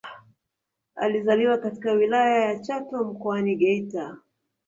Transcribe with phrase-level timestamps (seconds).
[0.95, 4.17] Alizaliwa katika Wilaya ya Chato Mkoani Geita